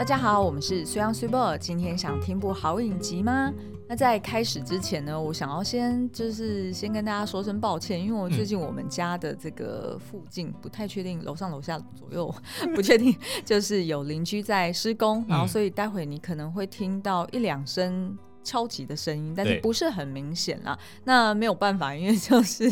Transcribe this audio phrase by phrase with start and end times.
[0.00, 1.54] 大家好，我们是虽阳虽报。
[1.54, 3.52] 今天想听部好影集吗？
[3.86, 12.34] 那在开始之前呢，我想要先就是先跟大家说声抱歉，因为我最近我们家的这个附近不太确定，楼上楼下左右
[12.74, 13.14] 不确定，
[13.44, 18.16] 就是有邻居在施工，然后所以待会你可能会听到一两声。
[18.42, 20.78] 敲击的声音，但是不是很明显啦。
[21.04, 22.64] 那没有办法， 因为就是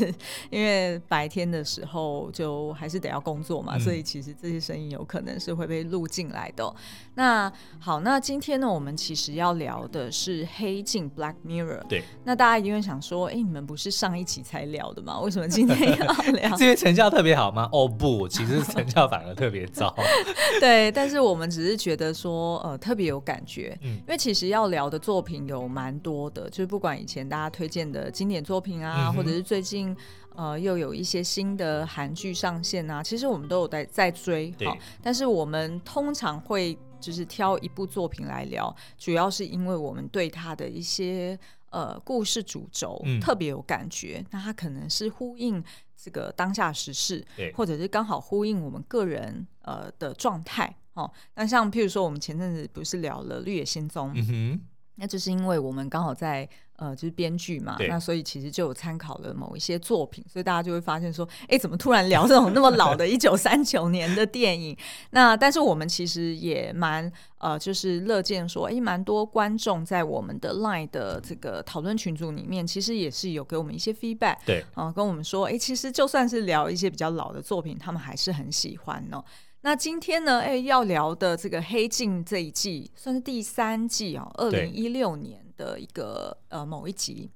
[0.51, 6.75] 因为白天的时候就还是得要工作嘛，嗯、所以其实这些声音有可能是会被录进来的。
[7.15, 11.83] 那好，那今天呢，我们其实要聊的是《黑镜》（Black Mirror）。
[11.89, 12.03] 对。
[12.25, 15.19] 那大家一定会想说，哎、欸，你们不是上一期才聊的吗？
[15.21, 16.51] 为什么今天要聊？
[16.57, 17.69] 这边成效特别好吗？
[17.73, 19.95] 哦不，其实成效反而特别糟。
[20.61, 25.58] 对，但是我们只是觉得说，呃，特别有感觉，嗯，因为其实要聊的作品有。
[25.63, 29.97] 有蛮多的，就是不管以前大家推荐的经典作品啊，嗯、或者是最近
[30.35, 34.51] 呃又有一些新的韩剧上线啊，其实我们都有在在追。
[34.53, 34.69] 对，
[35.03, 41.39] 但是我们通常会就是挑一部作品来聊，主要是因为我们对它的一些
[41.71, 45.63] 呃故事主轴特别有感觉，嗯、那它可能是呼应
[45.97, 50.75] 这个当下时事，对或者是刚好呼应我们个人呃的状态。
[50.95, 54.09] 哦，那像譬如说，我们前阵子不是聊了《绿野仙踪》？
[54.17, 54.61] 嗯哼。
[54.99, 64.77] 那就是因为我们刚好在呃，就是编剧嘛，那所以其实就有参考了某一些作品，所以大家就会发现说，哎、欸，怎么突然聊这种那么老的一九三九年的电影？
[65.11, 79.21] 那但是我们其实也蛮呃，就是乐见说，哎、欸，蛮多观众在我们的 Line 的这个讨论群组里面，其实也是有给我们一些 feedback，对，啊、呃，跟我们说，哎、欸，其实就算是聊一些比较老的作品，他们还是很喜欢呢。
[79.63, 87.31] 那今天呢，哎，要聊的这个《黑镜》这一季算是第三季哦，二零一六年的一个呃某一集。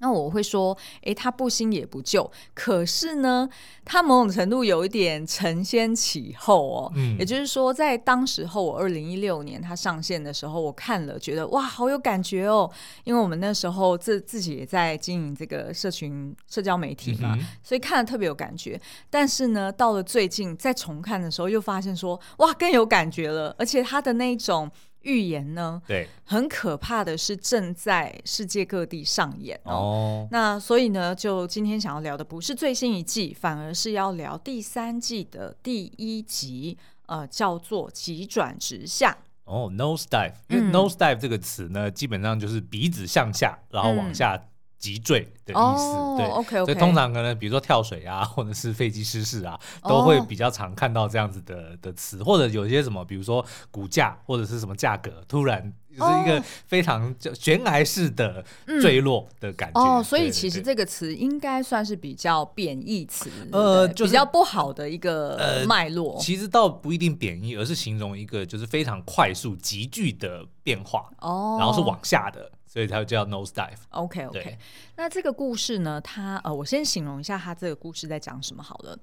[0.00, 3.48] 那我会说，哎，他不新也不旧，可是呢，
[3.84, 6.92] 他某种程度有一点承先启后哦。
[6.94, 12.70] 嗯，也就是说，在当时候，我二零一六年他上线的时候，我看了，觉得哇，好有感觉哦。
[13.04, 18.80] 因为我们那时候自自己也在经营这个社群社交媒体嘛，嗯，所以看了特别有感觉。
[19.10, 24.70] 但是呢，到了最近再重看的时候，又发现说，哇，更有感觉了，而且他的那种。
[25.02, 25.80] 预言呢？
[25.86, 29.72] 对，很可怕的是正在世界各地上演哦。
[29.72, 36.76] 哦，那所以呢，就今天想要聊的不是最新一季，反而是要聊第三季的第一集，
[37.06, 39.16] 呃，叫做急转直下。
[39.44, 44.38] 哦，nose dive，因为 nose dive 这个词呢，嗯、基本上就是鼻子向下，然后往下。
[44.78, 58.44] 急坠的意思，哦、对，OK，OK，所以通常可能比如说跳水啊， 或者是飞机失事啊，都会比较常看到这样子的的词，或者有一些什么，比如说股价或者是什么价格突然就是一个非常悬崖式的
[58.80, 59.80] 坠落的感觉。
[59.80, 66.20] 哦，所以其实这个词应该算是比较贬义词，呃，就是、比较不好的一个脉络、呃。
[66.20, 72.48] 其实倒不一定贬义，而是形容一个就是非常快速、急剧的变化，哦，然后是往下的。
[72.68, 73.78] 所以它叫 nose dive。
[73.88, 74.58] OK OK，
[74.94, 78.96] 那这个故事呢，它呃，我先形容一下它这个故事在讲什么好了。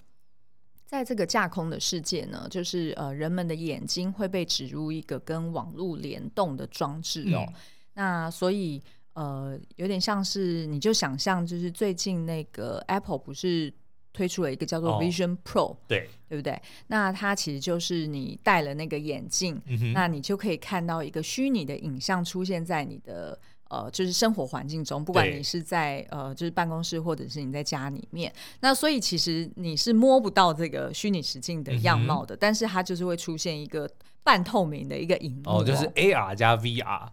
[0.85, 7.43] 在这个架空的世界呢，就是呃，人们的眼睛会被植入一个跟网络联动的装置哦。
[7.47, 7.53] 嗯、
[7.95, 8.81] 那所以
[9.13, 13.73] 呃，有点像是你就想象，就是最近那个 Apple 不是。
[14.15, 16.57] 推出了一个叫做 Vision Pro，、哦、对对不对？
[16.87, 19.61] 那它其实就是你戴了那个眼镜，
[19.93, 23.37] 那你就可以看到一个虚拟的影像出现在你的
[23.69, 28.31] 呃，就是生活环境中，不管你是在呃，就是办公室或者是你在家里面。
[28.59, 33.89] 那所以其实你是摸不到这个虚拟实境的样貌的，嗯、但是它就是会出现一个
[34.23, 37.09] 半透明的一个影幕哦，就是 AR 加 VR。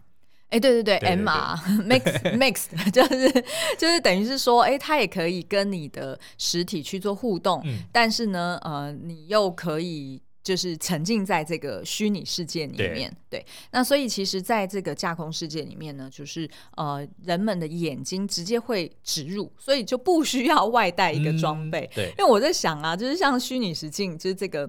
[0.49, 1.57] 哎，欸、对对对，MR
[1.89, 2.03] mix
[2.37, 3.31] mixed 就是
[3.79, 13.47] 就是等于是说，哎，它也可以跟你的实体去做互动，嗯、但是呢，呃，你又可以就是沉浸在这个虚拟世界里面，对，对。
[13.71, 22.05] 那所以其实，在这个架空世界里面呢，就是呃，人们的眼睛直接会植入，所以就不需要外带一个装备，嗯、对。
[22.19, 24.69] 因为我在想啊，就是像虚拟实境，就是这个。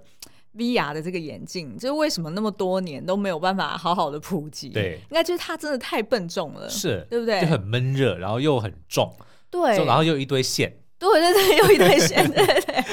[0.56, 4.70] VR 的这个眼镜，就是为什么那么多年都没有办法好好的普及？
[4.70, 7.42] 对，应该就是它真的太笨重了，是，对不对？
[7.42, 9.12] 就很闷热，然后又很重，
[9.50, 12.84] 对，然后又一堆线，对对对，又一堆线，对 对对。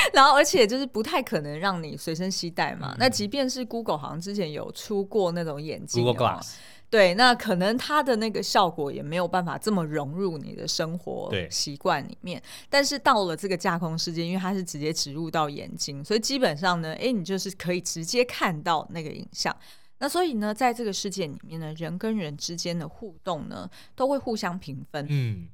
[0.12, 2.92] 然后而且就是不太可能让你随身携带嘛。
[2.92, 6.54] 嗯、那即便是 Google 好像之前有出过那种眼镜，Google Glass。
[6.88, 12.42] 对，那可能它的那个效果也没有办法这么融入你的生活习惯里面。
[12.68, 19.56] 但是到了这个架空世界，因为它是直接植入到眼睛，所以基本上呢，哎，你就是可以直接看到那个影像。
[20.00, 25.06] 那所以呢，在这个世界里面呢，人跟人之间的互动呢，都会互相评分。
[25.08, 25.46] 嗯，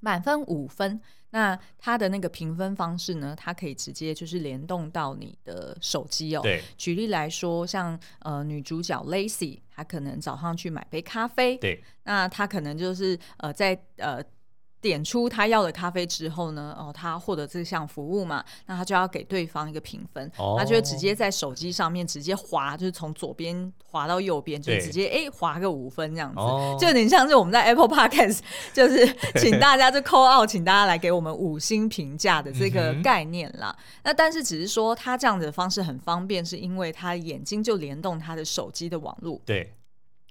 [0.00, 6.40] 满分五分，那它的那个评分方式呢，它可以直接就是联动到你的手机哦。
[6.42, 14.22] 对，举例来说，像呃女主角 Lacy，她可能早上去买杯咖啡，对，那她可能就是呃在呃。
[14.80, 28.40] 点出他要的咖啡之后呢，哦，他获得这项服务嘛，那他就要给对方一个评分，他、哦、就会直接在手机上面直接滑，就是从左边滑到右边，就直接哎滑个五分这样子，哦、就有点像是我们在 Apple Podcast，
[28.72, 29.06] 就是
[29.38, 33.76] 请大家就 call out，请大家来给我们五星评价的这个概念啦。
[33.78, 39.40] 嗯、那但是只是说他这样子的方式很方便，是因为他眼睛就联动他的手机的网络。
[39.44, 39.74] 对。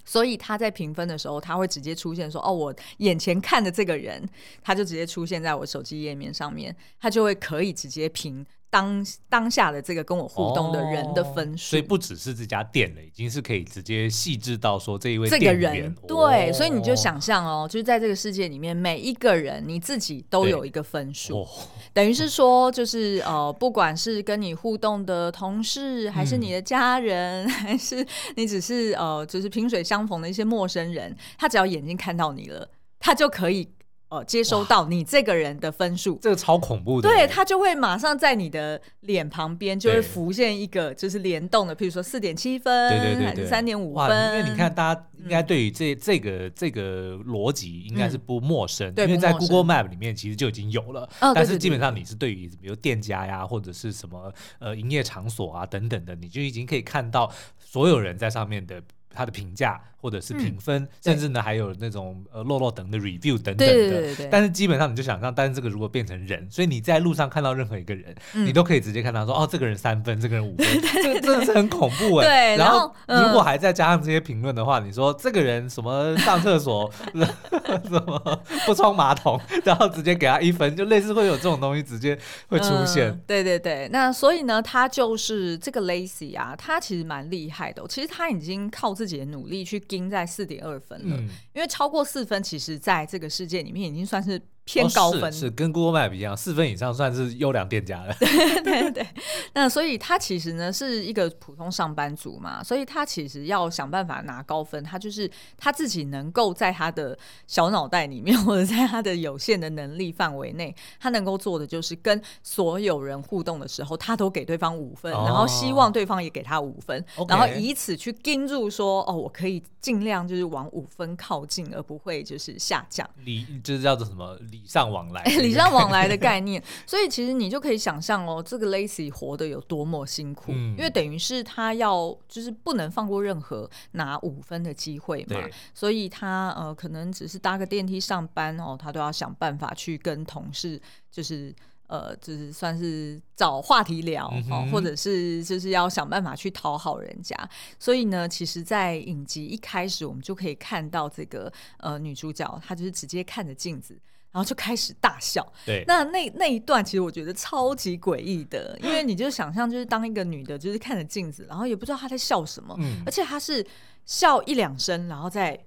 [0.09, 4.27] 所以他在评分的时候，他会直接出现说：“哦，我眼前看的这个人，
[4.63, 21.47] 他就直接出现在我手机页面上面，他就会可以直接评。”当当下的这个跟我互动的人的分数，所以不只是这家店了，已经是可以直接细致到说这一位这个人，对，所以你就想象哦，就是在这个世界里面，每一个人你自己都有一个分数，
[21.93, 28.05] 等于是说，就是呃，不管是跟你互动的同事，还是你的家人，还是
[28.35, 32.69] 你只是呃，就是萍水相逢的一些陌生人，他只要眼睛看到你了，
[32.99, 33.67] 他就可以。
[34.09, 37.07] 呃，接收到你这个人的分数，这个超恐怖的。
[37.07, 44.35] 对，他就会马上在你的脸旁边就会浮现一个，就是联动的，譬如说四点七分，对对对，还是三点五分。
[44.35, 51.07] 因为你看，大家应该对于这这个这个逻辑应该是不陌生，因为在 Google Map 里面其实就已经有了。
[51.19, 58.81] 但是基本上你是对于比如店家呀，或者是什么呃营业场所啊等等的，你就已经可以看到所有人在上面的。
[59.13, 70.65] 他的评价或者是评分，嗯、甚至呢还有那种呃落落等的 review 等等的，对对对对，但是基本上你就想象，但是这个如果变成人，所以你在路上看到任何一个人，嗯、你都可以直接看到说，哦，这个人三分，这个人五分，
[71.03, 72.25] 这个真的是很恐怖哎。
[72.25, 82.17] 对，然后如果还再加上这些评论的话，嗯、你说这个人什么上厕所 什么不冲马桶， 然后直接给他一分，就类似会有这种东西直接
[82.47, 83.09] 会出现。
[83.09, 94.41] 嗯、对对对，那所以呢，他就是这个 lazy 啊，他其实蛮厉害的，其实他已经靠自己的努力去盯在四点二分了，嗯、因为超过四分，其实在这个世界里面已经算是。
[94.71, 98.13] 偏高分、哦、是，是跟 Google Map 一样，四分以上算是优良店家了。
[98.19, 99.07] 对对对，
[99.53, 107.17] 那所以他其实呢是一个普通上班族嘛，所以他其实要想办法拿高分，他就是他自己能够在他的
[107.47, 123.09] 小脑袋里面， 或者在他的有限的能力范围内，他能够做的就是跟所有人互动的时候，他都给对方五分，哦、然后希望对方也给他五分，哦、然后以此去盯住说哦，我可以尽量就是往五分靠近，而不会就是下降。
[123.25, 124.37] 你就是叫做什么？
[124.61, 135.37] 礼尚往来，礼尚往来的概念， 所以其实你就可以想象哦，这个 Lacy 活得有多么辛苦，嗯、因为等于是他要就是不能放过任何拿五分的机会嘛，
[135.73, 140.79] 所以他呃可能只是搭个电梯上班哦，他都要想办法去跟同事
[141.11, 141.53] 就是
[141.87, 147.35] 呃就是算是找话题聊、嗯、哦，或者是就是要想办法去讨好人家，
[147.79, 153.97] 所以呢，其实，在影集一开始我们就可以看到这个呃女主角她就是直接看着镜子。
[154.31, 155.45] 然后就开始大笑。
[155.65, 163.65] 对，那那那一段其实我觉得超级诡异的，因为你就想象就是当一个女的，就是看着镜子，然后也不知道她在笑什么，嗯、而且她是
[164.05, 165.59] 笑一两声，然后再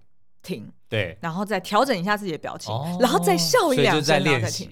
[0.42, 4.70] 停，对，然后再调整一下自己的表情，哦、然后再笑一两声，然后再停。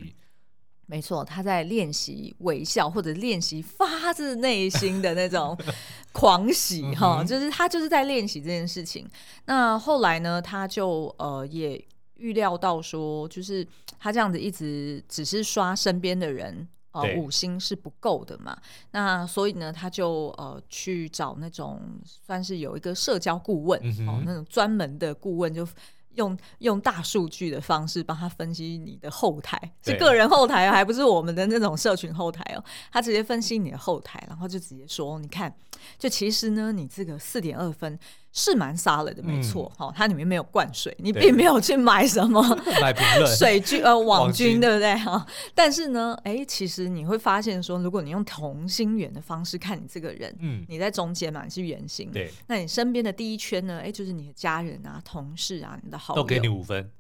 [0.87, 5.57] 没错，她在练习微笑或者练习发自内心的那种
[6.13, 9.09] 狂喜哈、嗯，就是她就是在练习这件事情。
[9.47, 11.85] 那后来呢，她就呃也。
[12.21, 13.67] 预料到说，就是
[13.99, 18.57] 他这样子一直只是刷身边的人，呃，五星是不够的嘛。
[18.93, 25.67] 那所以呢，他就呃去找那种算是有一个社交顾问、嗯、哦，那种专门的顾问就。
[26.15, 32.65] 用用大数据的方式帮他分析你的后台，是个人后台，还不是我们的那种社群后台哦。
[32.91, 35.55] 他直接分析你的后台，然后就直接说：“你看，
[35.97, 37.97] 就其实呢，你这个四点二分
[38.33, 39.71] 是蛮 solid 的，没错。
[39.77, 42.43] 哈、嗯哦，它里面没有灌水，你并没有去买什么
[43.39, 44.95] 水军呃网军，对不对？
[44.97, 56.23] 哈，但是呢，哎，其实你会发现说，如果你用同心圆的方式看你这个人，嗯，你在中间嘛，你是圆形，对，那你身边的第一圈呢，哎，就是你的家人啊、同事啊、你的好友。
[56.23, 56.91] 都给你五分，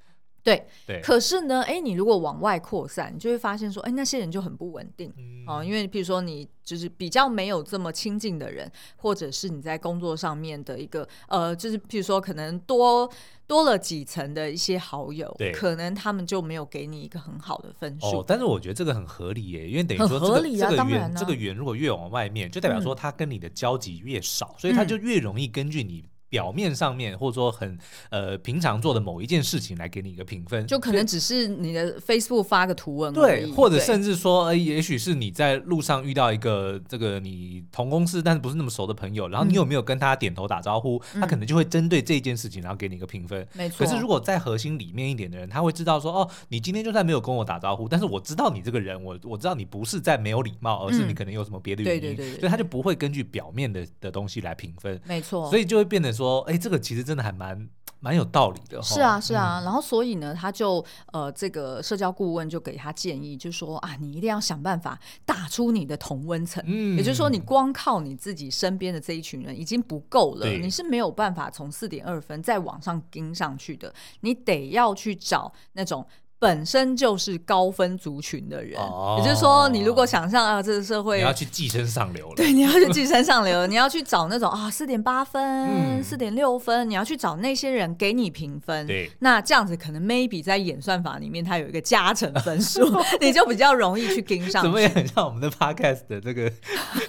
[0.42, 1.00] 对对。
[1.00, 5.10] 可是呢，哎，你如果往外扩散，你就会发现说，哎，那些人就很不稳定
[5.46, 13.10] 哦、嗯，因为比如说你就是比较没有这么亲近的人，或者是你在工作上面的一个呃，就是比如说可能多
[13.46, 18.20] 多了几层的一些好友，对，可能他们就没有给你一个很好的分数。
[18.20, 26.04] 哦，但是我觉得这个很合理耶，因为等于说这个、合理啊、这个圆这个圆如果越往外面，就代表说他跟你的交集越少，嗯、所以他就越容易根据你。
[26.30, 27.76] 表面上面或者说很
[28.08, 43.46] 呃平常做的某一件事情来给你一个评分，就可能只是你的 Facebook 发个图文，对，或者甚至说，呃，也许是你在路上遇到一个这个你同公司但是不是那么熟的朋友，然后你有没有跟他点头打招呼，嗯、他可能就会针对这件事情然后给你一个评分。
[43.54, 43.84] 没错。
[43.84, 55.00] 可是如果在核心里面一点的人，他会知道说，哦，你今天就算没有跟我打招呼，但是我知道你这个人，我我知道你不是在没有礼貌，而是你可能有什么别的原因，嗯、对对对对，所以他就不会根据表面的的东西来评分。
[55.04, 55.50] 没错。
[55.50, 57.00] 所以就会变得说，哎，这个其实。
[57.10, 76.06] 真的还蛮 蛮有道理的，是啊是啊，嗯、然后所以呢，他就呃，这个社交顾问就给他建议，就说啊，你一定要想办法打出你的同温层，嗯，也就是说，你光靠你自己身边的这一群人已经不够了，你是没有办法从四点二分再往上跟上去的，你得要去找那种。
[76.40, 88.86] 本身就是高分族群的人，哦、也就是说，你如果想象啊，这个社会你要去寄生上流了，对，你要去寄生上流， 你要去找那种啊，四点八分、四点六分，你要去找那些人给你评分。
[88.86, 94.68] 对，那这样子可能 maybe 在演算法里面，它有一个加成分数， 你就比较容易去跟上去。
[94.68, 96.50] 怎么也很像我们的 podcast 的这个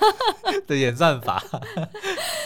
[0.67, 1.41] 的演算法。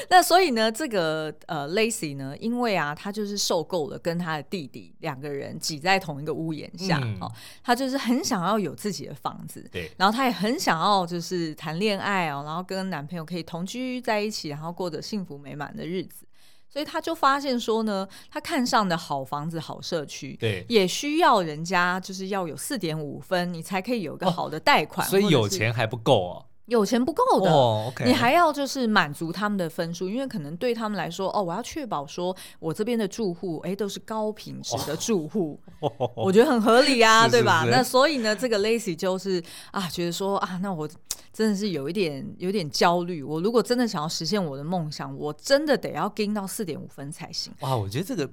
[0.07, 7.31] 那所以呢，这个呃，Lacy 呢，因为啊，他就是受够了跟他的弟弟两个人挤在同一个屋檐下，嗯、哦，
[7.63, 16.25] 他就是很想要有自己的房子，对，然后他也很想要就是谈恋爱哦，然后跟男朋友可以同居在一起，然后过着幸福美满的日子，
[16.69, 26.45] 所以他就发现说呢，他看上的好房子、好社区，对，也需要人家就是要有四点五分，你才可以有个好的贷款，哦、所以有钱还不够哦。
[26.67, 28.05] 有钱不够的，oh, okay.
[28.05, 35.91] 你还要就是满足他们的分数，因为可能对他们来说，哦，我要确保说我这边的住户，哎，都是高品质的住户，oh.
[36.15, 37.65] 我觉得很合理啊， 对吧？
[37.69, 40.89] 那所以呢，这个 Lacy 就是啊，觉得说啊，那我
[41.31, 47.53] 真的是有一点有一点焦虑，我如果真的想要实现我的梦想，我真的得要跟到四点五分才行。
[47.59, 48.27] 哇，我觉得这个。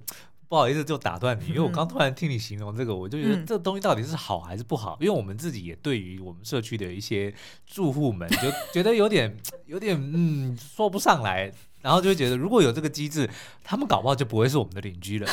[0.52, 4.98] 不好意思，就打断你，因为我刚突然听你形容这个，嗯、我就觉得这东西到底是好还是不好？
[5.00, 7.32] 因为我们自己也对于我们社区的一些
[7.66, 13.30] 住户们，就觉得有点有点嗯说不上来，然后就会觉得如果有这个机制，
[13.64, 15.26] 他们搞不好就不会是我们的邻居了。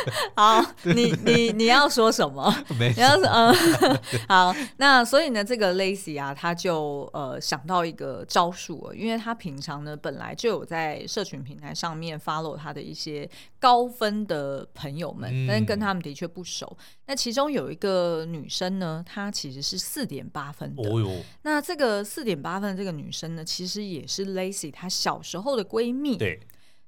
[0.36, 2.52] 好，你你你要说什么？
[2.78, 3.54] 没你要说嗯，
[4.28, 16.76] 好，那所以呢，这个 Lacy 啊，他就呃想到一个招数，因为他平常呢本来就有在社群平台上面 follow 他的一些高分的朋友们，嗯、但是跟他们的确不熟。
[17.06, 20.82] 那其中有一个女生呢，她其实是四点八分的。
[21.42, 26.16] 那这个四点八分的这个女生呢，其实也是 Lacy 她小时候的闺蜜。
[26.16, 26.40] 对，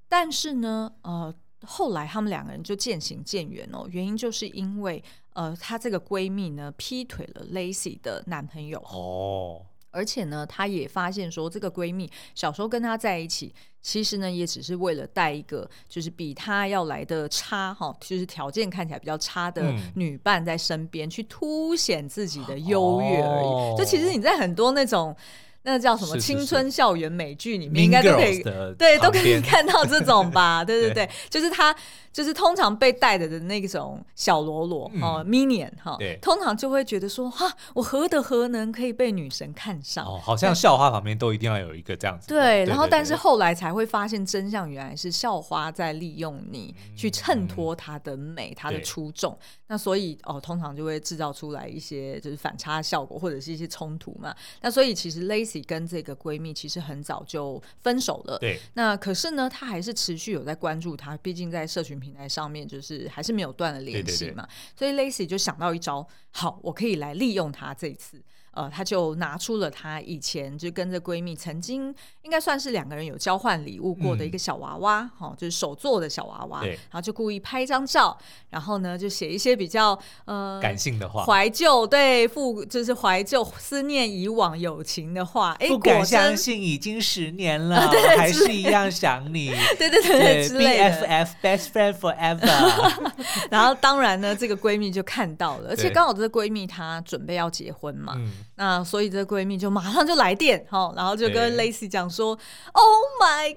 [0.08, 1.34] 但是呢，呃。
[1.66, 5.02] 后来他们两个人就渐行渐远哦，原因就是因为
[5.32, 23.46] 呃，她这个闺蜜呢劈腿了 Lacy 的男朋友哦，而且呢，她也发现说这个闺蜜小时候跟她在一起，其实呢也只是为了带一个就是比她要来的差哈，就是条件看起来比较差的女伴在身边，嗯、去凸显自己的优越而已。
[23.46, 25.16] 哦、就其实你在很多那种。
[25.64, 28.42] 那叫什么青春校园美剧里面应该都可以，
[28.78, 30.62] 对，都可以看到这种吧？
[30.64, 31.74] 对对对，就是他。
[32.14, 40.06] 就是通常被带着的那种小喽啰哦，minion 哈，对，通常就会觉得说哈，我何德何能可以被女神看上？
[40.06, 42.28] 哦，好像校花旁边都一定要有一个这样子。
[42.28, 49.36] 对，然后但是后来才会发现真相，原来是校花在利用你去衬托她的美，她的出众。
[49.66, 54.32] 那所以哦，通常就会制造出来一些就是反差效果，或者是一些冲突嘛。
[54.60, 58.38] 那所以其实 Lacy 跟这个闺蜜其实很早就分手了。
[58.38, 58.58] 对。
[58.74, 64.46] 那可是呢，她还是持续有在关注她，毕竟在社群平台上面就是还是没有断了联系嘛，
[64.76, 68.22] 对对对，所以 Lacy 就想到一招，好，我可以来利用她这一次。
[68.54, 78.16] 呃，她就拿出了她以前就跟着闺蜜曾经应该算是两个人有交换礼物过的一个小娃娃，哈、嗯，就是手做的小娃娃，然后就故意拍一张照，
[78.50, 93.04] 然后呢就写一些比较呃感性的话，怀旧对父就是怀旧思念以往友情的话，哎，不敢相信已经十年了，啊、 对对对，还是一样想你，对对对，对之类的，BFF best friend forever。
[93.50, 98.16] 然后当然呢，这个闺蜜就看到了，而且刚好这个闺蜜她准备要结婚嘛。
[98.44, 103.56] 嗯那所以这闺蜜就马上就来电，哈，然后就跟 Lacy 讲说对：“Oh my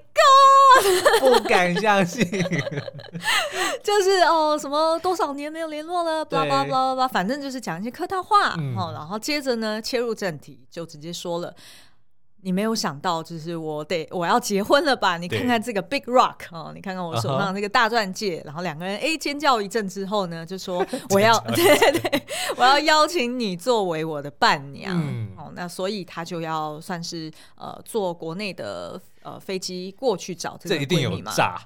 [1.20, 2.24] God， 不敢相信，
[3.84, 11.54] 就是哦，什么多少年没有联络了，巴拉巴拉巴拉，反正就是讲一些客套话，嗯、然后接着呢切入正题，就直接说了。”
[12.42, 15.16] 你没有想到，就是我得我要结婚了吧？
[15.16, 22.22] 你看看这个 Big Rock 哦，你看看我手上这个大钻戒，然后两个人哎尖叫一阵之后呢，就说我要 对对，
[22.56, 24.96] 我要邀请你作为我的伴娘。
[25.36, 29.00] 哦，那所以他就要算是呃坐国内的。
[29.20, 30.86] 呃飞机过去找这个闺蜜嘛。
[30.88, 31.60] 这一定有诈。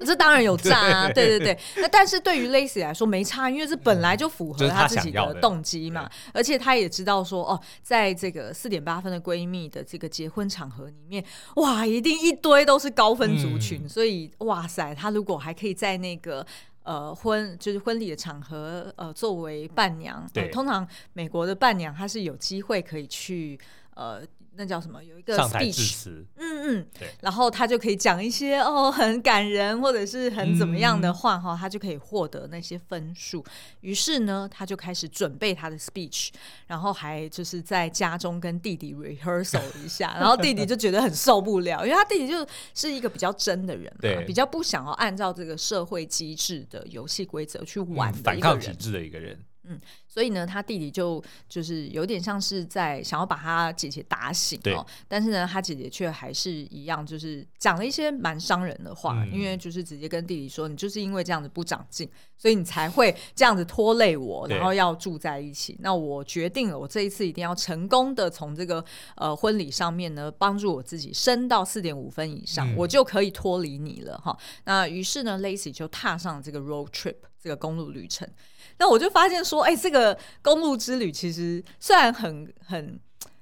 [0.00, 1.58] 这当然有诈啊，对对对。
[1.76, 6.10] 那但是对于 Lacy 来说没差，因为这本来就符合她自己的动机嘛。
[6.34, 11.24] 而且她也知道说，哦，在这个四点八分的闺蜜的这个结婚场合里面，
[11.56, 13.84] 哇，一定一堆都是高分族群。
[13.84, 16.44] 嗯、所以，哇塞，她如果还可以在那个
[16.82, 23.58] 呃婚就是婚礼的场合呃作为伴娘，对、呃，通常美国的伴娘她是有机会可以去
[23.94, 24.22] 呃。
[24.56, 25.02] 那叫什么？
[25.04, 33.44] 有一个 speech，嗯嗯，对，然后他就可以讲一些哦很感人或者是很怎么样的话哈，嗯、他就可以获得那些分数。
[33.80, 36.30] 于是呢，他就开始准备他的 speech，
[36.66, 49.38] 然后还就是在家中跟弟弟 rehearsal 一下，然后弟弟就觉得很受不了，因为他弟弟就是一个比较真的人嘛，对比较不想要按照这个社会机制的游戏规则去玩的一个人，嗯、反抗体制的一个人。
[49.68, 65.76] 嗯，所以呢，他弟弟就就是有点像是在想要把他姐姐打醒哦，但是呢，他姐姐却还是一样，就是讲了一些蛮伤人的话，嗯、因为就是直接跟弟弟说，你就是因为这样子不长进，所以你才会这样子拖累我，然后要住在一起。
[65.80, 68.84] 那我决定了，我这一次一定要成功的从这个
[69.16, 74.36] 呃婚礼上面呢，帮助我自己升到四点五分以上，嗯、我就可以脱离你了哈。
[74.64, 78.28] 那于是呢，Lacy 就踏上这个 road trip 这个公路旅程。
[78.78, 82.98] 那我就发现说，哎、欸，这个公路之旅其实虽然很很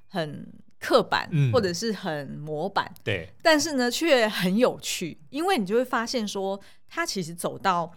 [0.08, 0.46] 很
[0.78, 7.92] 刻板，嗯、或者是很模板，对，但是呢，却很有趣，因为你就会发现说，他其实走到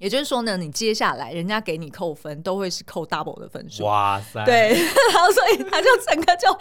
[0.00, 3.84] 也就是说呢，你接下来人家给你扣分都会是扣 double 的分数。
[3.84, 4.42] 哇塞！
[4.46, 4.70] 对，
[5.12, 6.58] 然后所以他就整个就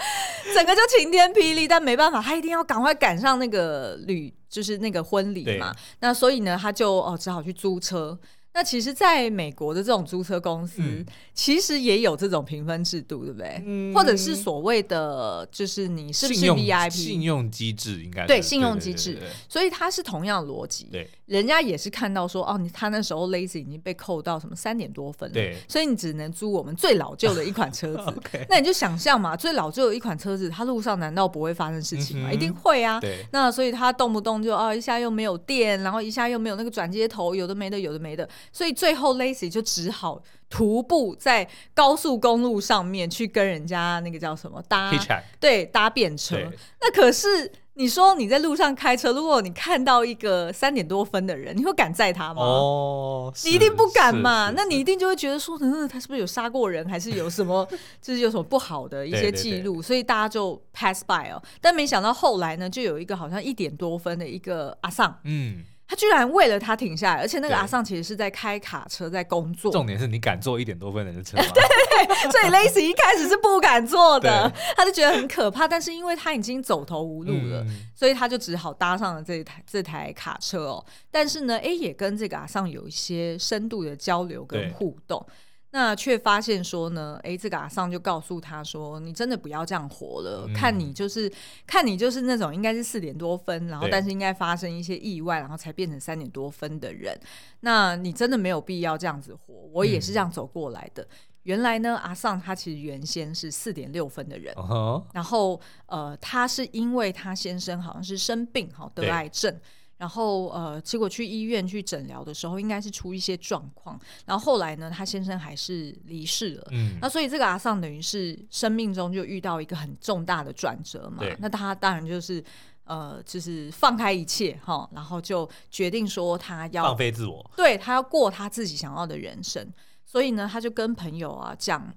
[0.53, 5.73] 整个就晴天霹雳，但没办法，他一定要赶快赶上那个旅，就是那个婚礼嘛。
[6.01, 8.19] 那所以呢，他就哦只好去租车。
[8.51, 13.61] 那其实，在美国的这种租车公司，嗯、其实也有这种评分制度，对不对？
[13.65, 19.19] 嗯、或者是所谓的，就是你是不是 VIP 信用机制，应该对信用机制。
[19.47, 20.85] 所以它是同样的逻辑。
[20.91, 28.21] 对，人家也是看到说，哦，你他那时候 lazy 已经被扣到什么三点多分了，对，所以你只能租我们最老旧的一款车子。
[28.49, 32.29] 那你就想象嘛，最老旧的一款车子，它路上难道不会发生事情吗？
[32.31, 32.99] 嗯、一定会啊。
[32.99, 38.27] 对，那所以它动不动就啊、哦，一下又没有电，然后一下又没有那个转接头，有的没的，有的没的。
[38.51, 44.91] 所以最后 Lacy 就只好徒步在高速公路上面去跟人家那个叫什么搭
[45.39, 46.37] 对搭便车。
[46.81, 52.41] 那可是你说你在路上开车，如果你看到一个三点多分的人，你会敢载他吗？
[52.41, 54.51] 哦，你一定不敢嘛。
[54.53, 57.65] 那你一定就会觉得说，嗯，他是不是有杀过人，还是有什么，
[58.01, 59.81] 就是有什么不好的一些记录？
[59.81, 61.41] 所以大家就 pass by 哦。
[61.61, 65.63] 但没想到后来呢，就有一个好像一点多分的一个阿桑，嗯。
[65.89, 69.71] 他居然为了他停下来，而且那个阿尚其实是在开卡车在工作。
[69.71, 71.43] 重点是你敢坐一点多分人的车吗？
[71.51, 75.67] 对，所以 Lacy 一开始是不敢坐的，他就觉得很可怕。
[75.67, 80.85] 但是因为他已经走投无路了，嗯、所以他就只好搭上了这台这台卡车哦。
[81.09, 85.25] 但是呢，哎，也跟这个阿尚有一些深度的交流跟互动。
[85.71, 91.31] 那却发现说呢，哎，这个阿桑就告诉他说，你真的不要这样活了，嗯、看你就是
[91.67, 97.15] 看你就是那种应该是四点多分，然后但是应该发生一些意外，然后才变成三点多分的人，
[97.59, 99.53] 那你真的没有必要这样子活。
[99.71, 101.03] 我也是这样走过来的。
[101.03, 101.07] 嗯、
[101.43, 109.55] 原来呢，阿桑他其实原先是四点六分的人，uh huh、然后呃，他是因为他先生好像是生病，好得癌症。
[109.99, 113.99] 然后呃，结果去医院去诊疗的时候，应该是出一些状况。
[114.25, 116.67] 然后后来呢，他先生还是离世了。
[116.71, 121.17] 嗯，那所以这个阿桑等于是生命中就遇到一个很重大的转折嘛。
[121.19, 122.41] 对那他当然就是
[122.85, 129.69] 呃，就是放开一切哈，然后就决定说他要放飞自我，对，他要过他自己想要的人生。
[130.05, 131.93] 所以呢，他就跟朋友啊讲。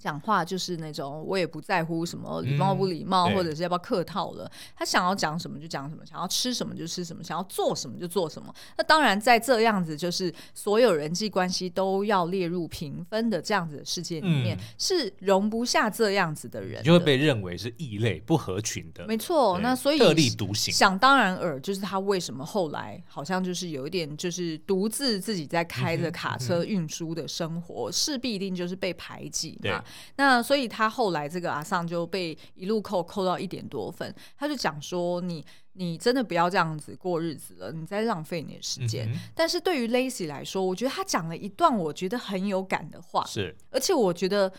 [0.00, 4.50] 讲话就是那种，我也不在乎什么礼貌不礼貌，嗯、或者是要不要客套了。
[4.74, 8.52] 他想要讲什么就讲什么，想要吃什么就吃什么，想要做什么就做什么。
[8.78, 19.06] 那当然，在这样子就是所有人际关系都要列入评分的这样子的世界里面，嗯、是容不下这样子的人的，就会被认为是异类、不合群的。
[19.06, 20.72] 没错，那所以特立独行。
[20.72, 29.84] 想当然尔，就是他为什么后来好像就是有一点，就是独自自己在开着卡车运输的生活，势、必一定就是被排挤嘛。
[30.16, 39.08] 那所以他后来这个阿尚就被一路扣扣到一点多分，他就讲说，你你真的不要这样子过日子了，你在浪费你的时间。
[39.10, 44.52] 嗯、但是对于 Lacy 来说，我觉得他讲了一段我觉得很有感的话，是，而且我觉得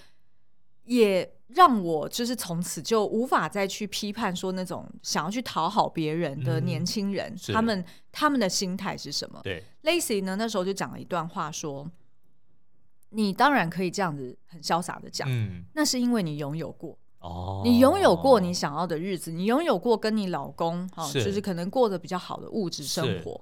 [0.85, 9.39] 也让我就是从此就无法再去批判说那种想要去讨好别人的年轻人，嗯、他们他们的心态是什么？
[9.43, 11.89] 对，Lacy 呢那时候就讲了一段话说。
[13.11, 16.97] 你当然可以这样子很潇洒的讲，嗯，那是因为你拥有过。
[17.19, 21.23] 哦，你拥有过你想要的日子，你拥有过跟你老公哈，是。
[21.23, 23.39] 就是可能过得比较好的物质生活，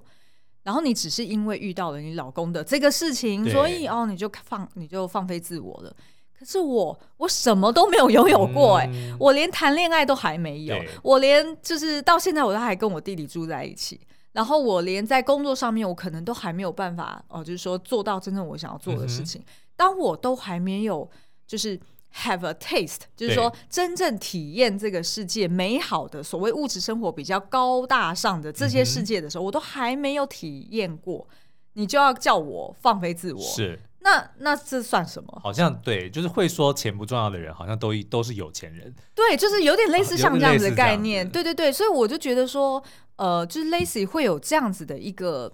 [0.62, 5.96] 然后你只是因为遇到了你老公的这个事情，所以哦，你就放你就放飞自我了。
[6.38, 14.00] 可是我我什么都没有拥有过哎、欸，嗯、我连谈恋爱都还没有，我连就是到现在我都还跟我弟弟住在一起。
[14.32, 19.40] 然后我连在工作上面，我可能都还没有办法哦，就是说做到真正我想要做的事情。
[19.40, 19.44] 嗯、
[19.76, 21.10] 当我都还没有
[21.46, 21.78] 就是
[22.14, 31.26] have a taste，就是说真正体验这个世界美好的所谓物质生活比较高大上的这些世界的时候，嗯、我都还没有体验过，
[31.72, 33.40] 你就要叫我放飞自我？
[33.40, 33.78] 是。
[34.02, 35.40] 那那这算什么？
[35.42, 38.94] 好像对，就是会说钱不重要的人，好像都都是有钱人。
[39.14, 41.28] 对，就是有点类似像这样子的概念。
[41.28, 42.82] 对对对，所以我就觉得说，
[43.16, 45.52] 呃，就是 Lacy 会有这样子的一个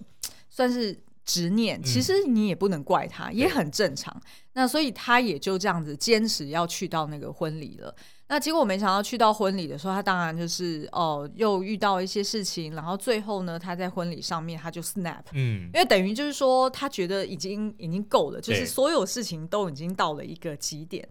[0.49, 4.15] 算是执念，其实你也不能怪他，嗯、也很正常。
[4.53, 7.93] 那所以他也就这样子坚持要去到那个婚礼了。
[8.29, 21.07] 那结果我没想到去到婚礼的时候，他当然就是哦，又遇到一些事情，然后最后呢，他在婚礼上面他就 snap，嗯，因为等于就是说他觉得已经已经够了，就是所有事情都已经到了一个极点，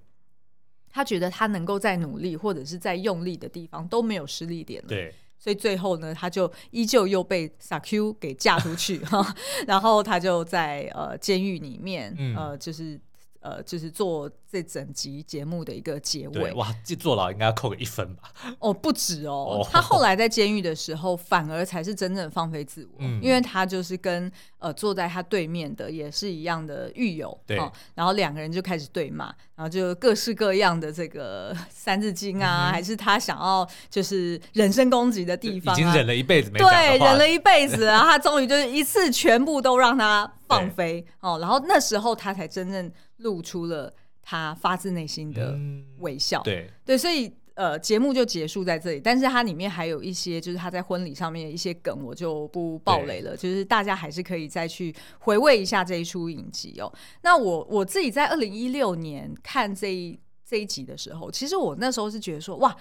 [0.91, 9.35] 他觉得他能够再努力或者是在用力的地方都没有失力点了，对，所以最后呢，他就依旧又被 SAKU 给嫁出去哈，
[9.67, 13.01] 然后他就在呃监狱里面，嗯、呃，就是。
[13.47, 16.53] 呃，就是做这整集节目的一个结尾。
[16.55, 18.33] 哇，这坐牢应该要扣个一分吧？
[18.59, 19.63] 哦，不止哦。
[19.63, 24.31] 哦，他后来在监狱的时候，反而才是真正放飞自我，嗯、因为他就是跟
[24.67, 42.93] 呃坐在他对面的也是一样的狱友，对、哦，然后两个人就开始对骂，然后就各式各样的这个 三字经啊，嗯、还是他想要就是人身攻击的地方、啊，已经忍了一辈子没对，忍了一辈子，然后他终于就是一次全部都让他放飞哦，然后那时候他才真正。
[43.21, 45.59] 露出了他发自内心的
[46.01, 49.01] 微笑，嗯、对对，所以呃，节目就结束在这里。
[49.01, 53.37] 但是它里面还有一些，就是他在婚礼上面的一些梗，我就不爆雷了。
[53.37, 56.93] 就是大家还是可以再去回味一下这一出影集哦。
[57.23, 62.77] 那我我自己在二零一六年看这一这一集的时候，其实我那时候是觉得说，哇。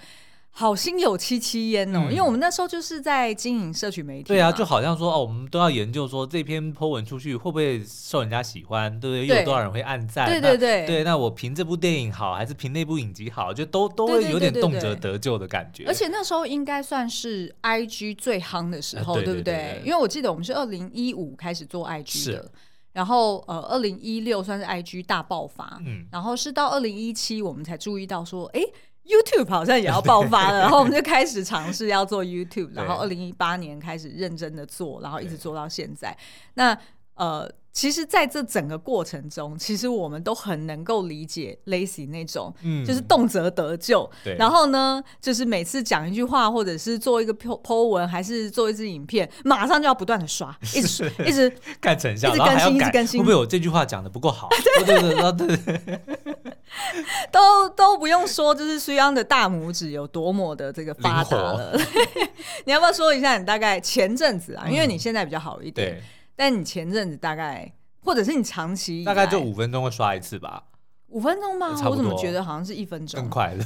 [0.58, 4.28] 好心有戚戚焉哦，嗯、因为我们那时候就是在经营社群媒体。
[4.28, 9.26] 对啊，就好像说哦，我们都要研究说这篇 po 文出去会不会受人家喜欢，对不对？
[9.26, 10.26] 又有多少人会按赞？
[10.26, 11.04] 对对对，对。
[11.04, 13.52] 那我评这部电影好，还是评那部影集好？
[13.52, 15.84] 就都都会有点动辄得咎的感觉。
[15.86, 19.82] 而且那时候应该算是 IG 最夯的时候，对不对？
[19.84, 22.50] 因为我记得我们是二零一五开始做 IG 的，
[22.94, 28.62] 然后呃，二零一六算是 IG 大爆发，嗯，然后是到二零一七我们才注意到说，哎。
[29.06, 36.16] YouTube 好像也要爆发了， 然后我们就开始尝试要做 YouTube，然后二零一八年开始认真的做，然后一直做到现在。
[36.54, 36.76] 那
[37.14, 37.50] 呃。
[37.76, 44.10] 其实，在这整个过程中，其实我们都很能够理解 Lacy 那种，嗯，就是动辄得救。
[44.24, 44.34] 对。
[44.38, 53.20] 然后呢，就是每次讲一句话，或者是做一个 po 文，还是做一支影片，马上就要不断的刷， 一直一直看成效，一直更新，一直更新。
[53.20, 54.48] 会不会我这句话讲的不够好？
[54.86, 56.25] 对对对对对。
[57.30, 61.78] 都都不用说，就是苏央的大拇指有多么的这个发达了。
[62.64, 64.66] 你要不要说一下你大概前阵子啊？
[64.68, 66.02] 因为你现在比较好一点。
[66.34, 67.72] 但你前阵子大概，
[68.04, 70.64] 或者是你长期大概就五分钟会刷一次吧？
[71.08, 71.68] 五分钟吗？
[71.88, 73.64] 我怎么觉得好像是一分钟更快了？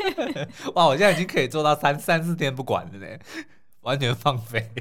[0.74, 0.86] 哇！
[0.86, 3.06] 我现在已经可以做到三三四天不管了呢，
[3.82, 4.72] 完全放飞。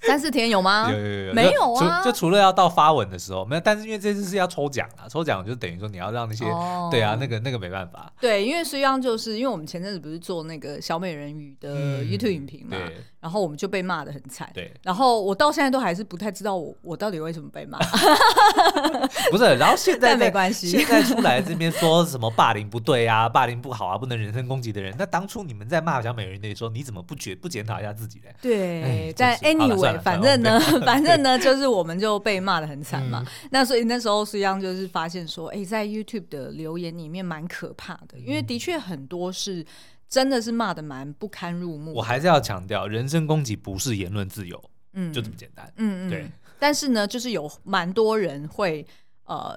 [0.06, 0.88] 三四天有吗？
[0.90, 2.02] 有有有有，没有啊？
[2.04, 8.12] 就除了要到发文的时候没有，但是因为这次是要抽奖啊，抽奖就等于说你要让那些、哦、对啊，那个那个没办法。
[8.20, 12.76] 对，因为实际上就是因为我们前阵子不是做那个小美人鱼的 YouTube 影评嘛。
[12.78, 14.72] 嗯然后我们就被骂的很惨，对。
[14.80, 17.76] 然后我到现在都还是不太知道我我到底为什么被骂。
[19.32, 20.68] 不是，然后现在 没关系。
[20.68, 28.30] 现在出来这边说什么霸凌不对啊，霸凌不好啊，不能人身攻击的人，那当初你们在骂小美人鱼的时候，你怎么不觉不检讨一下自己呢？
[28.40, 33.24] 对，但 anyway，反正呢， 反正呢，就是我们就被骂的很惨嘛。
[33.50, 39.64] 那所以那时候实际上就是发现说，哎，在 YouTube 的留言里面蛮可怕的，因为的确很多是。
[40.10, 41.92] 真的是骂的蛮不堪入目。
[41.92, 44.58] 我还是要强调，人身攻击不是言论自由，
[44.94, 46.26] 嗯，就这么简单，嗯嗯，对。
[46.58, 48.86] 但是呢，就是有蛮多人会
[49.26, 49.54] 呃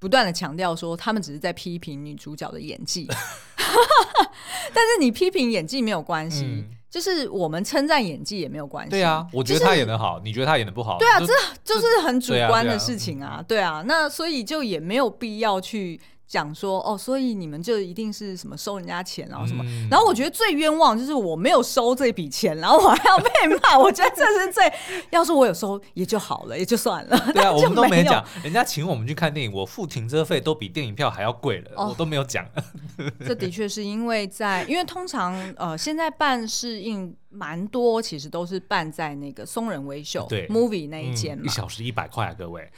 [0.00, 3.06] 不断的强调说，他们只是在批评女主角的演技。
[4.74, 8.90] 但是你批评演技没有关系，嗯、就是我们称赞演技也没有关系。
[8.90, 10.96] 对啊，我觉得他演的好，就是、你觉得他演的不好？
[10.96, 13.82] 对啊，这就是很主观的事情啊，对啊。
[13.82, 16.00] 对啊，那所以就也没有必要去。
[16.26, 24.72] 讲说哦，所以你们就一定是什么收人家钱，然后什么，嗯、然后我觉得最冤枉就是我没有收这笔钱，然后我还要被骂，我觉得这是最，
[25.10, 27.18] 要是我有收也就好了，也就算了。
[27.32, 32.44] 对啊，我们都没讲，人家请我们去看电影，我付停车费都比电影票还要贵了，哦、我都没有讲。
[33.24, 42.70] 这的确是因为在，因为通常呃现在办试映蛮多，其实都是办在那个松仁微秀对 movie 那一间嘛，一小时一百块啊，各位。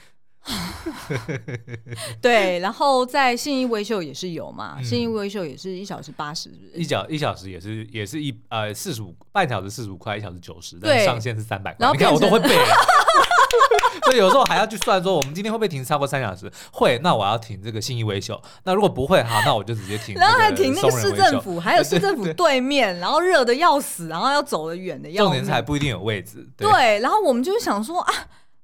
[2.23, 11.79] 对，然后在信义威秀也是有嘛，嗯、信义威秀也是一小时八十，一小一小时也是也是一呃四十五半小时四十五块，一小时九十，但上限是三百块。
[11.81, 12.49] 然后你看我都会背，
[14.07, 16.51] 所以有时候还要去算说，我们今天会不会停超过三小时？
[16.71, 18.41] 会，那我要停这个信义威秀。
[18.65, 20.15] 那如果不会，好，那我就直接停。
[20.15, 25.25] 然后还停那个市政府，还有市政府 对面，然后热的要死，然后要走得远的要。
[25.25, 26.49] 重点是还不一定有位置。
[26.57, 28.13] 对，对，然后我们就想说啊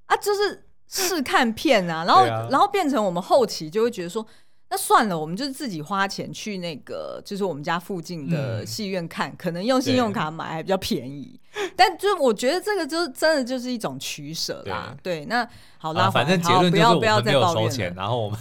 [0.07, 0.67] 啊，就是。
[0.93, 4.27] 试看片啊，然后、啊、然后变成我们后期就会觉得说，
[4.69, 11.41] 那算了，我们就是自己花钱去那个，就是我们家附近的戏院看，嗯、可能用信用卡买还比较便宜。
[11.75, 14.95] 但就是我觉得这个就真的就是一种取舍啦。
[15.03, 18.39] 对，对，那好啦，反正结论就是我们没有收钱，然后我们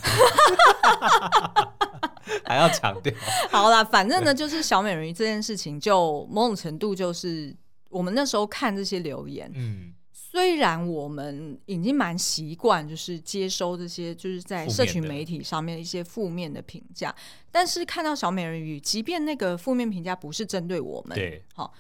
[2.44, 3.14] 还要强调。
[3.50, 7.56] 好啦，反正呢，就是小美人鱼这件事情，就某种程度就是
[7.90, 9.94] 我们那时候看这些留言，嗯。
[10.32, 17.14] 虽然我们已经蛮习惯，就是接收这些就是在社群媒体上面一些负面的评价，
[17.52, 21.74] 但是看到小美人鱼，即便那个负面评价不是针对我们，对，好，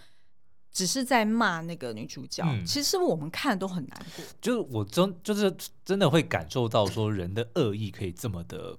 [0.70, 4.26] 只是在骂那个女主角，嗯、其实我们看都很难过。
[4.42, 8.78] 就是我真就是真的会感受到说人的恶意可以这么的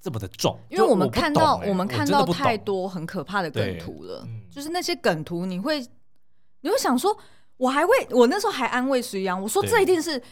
[0.00, 5.84] 这么的重，因为我们看到我，欸、我们看到太多很可怕的梗图了，嗯、就是那些梗图你会
[6.60, 7.18] 你会想说。
[7.56, 10.24] 我还会，我那时候还安慰隋阳，我说这一定是，对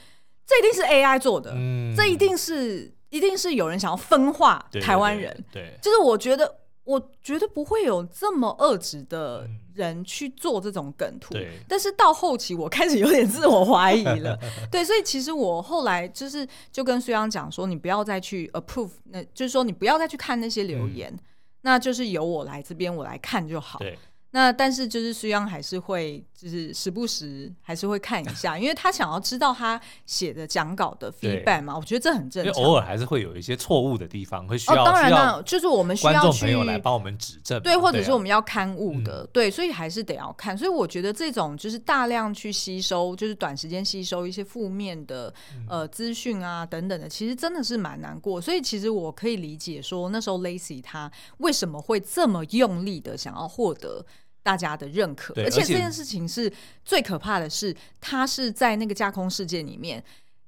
[0.47, 11.53] 这一定是 AI 做的，嗯、这一定是，一定是有人想要分化台湾人，对，就是我觉得，我觉得不会有这么恶质的人去做这种梗图，对。
[11.69, 14.37] 但是到后期我开始有点自我怀疑了，
[14.73, 21.21] 对，所以其实我后来就是就跟隋央讲说，你不要再去 approve，那就是说你不要再去看那些留言，嗯、
[21.61, 23.79] 那就是由我来这边我来看就好。
[23.79, 23.97] 对
[24.33, 32.63] 那但是就是隋央还是会就是时不时还是会看一下，因为他想要知道他写的讲稿的 feedback 嘛，我觉得这很正常。
[32.63, 34.83] 偶尔还是会有一些错误的地方，会需要。
[34.83, 40.57] 哦，当然了，就是我们需要去观众朋友来帮我们指正，对，或者是我们要刊物的，对，所以还是得要看。
[40.57, 45.35] 所以我觉得这种就是大量去吸收，就是短时间吸收一些负面的
[45.69, 48.41] 呃资讯啊等等的，其实真的是蛮难过。
[48.41, 54.07] 所以其实我可以理解说，那时候 Lacy 他为什么会这么用力的想要获得。
[54.43, 56.53] 大家的认可，而且这件事情是
[56.85, 60.03] 最可怕的是，他是在那个架空世界里面，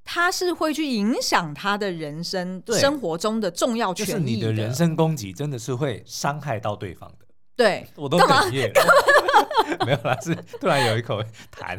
[0.05, 4.15] 他是会去影响他的人生生活中的重要权益的。
[4.15, 7.27] 就是你的人身攻击真的是会伤害到对方的。
[7.55, 8.83] 对，我都哽咽了。
[9.87, 11.23] 没有啦，是突然有一口
[11.55, 11.79] 痰。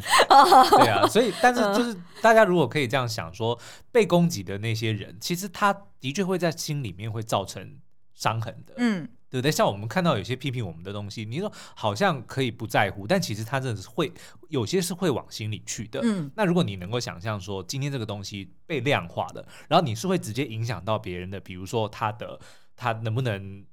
[0.78, 3.60] 对啊，所以但是就是大家如果可以这样想说，
[3.92, 7.78] 被攻击的那些人，其实他的确会在心里面会造成
[8.14, 8.76] 伤痕的。
[8.78, 9.10] 嗯。
[9.34, 9.52] 对不对？
[9.52, 14.14] 像我们看到有些批评我们的东西，你说好像可以不在乎，但其实他真的是会
[14.50, 16.02] 有些是会往心里去的。
[16.04, 22.40] 嗯，那如果你能够想象说，今天这个东西被量化了，然后你是会直接影响到别人的，比如说他的
[22.76, 23.66] 他能不能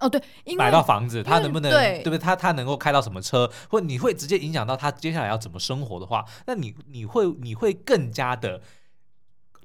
[0.00, 0.20] 哦对，
[0.56, 2.18] 买到房子，他能不能对，对不对？
[2.18, 8.60] 他他能够开到什么车，或你会直接影响到他接下来要怎么生活的话，那你你会你会更加的。